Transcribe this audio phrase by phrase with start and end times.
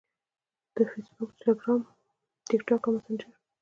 [0.93, 1.81] -Facebook، Telegram،
[2.49, 3.31] TikTok او Messenger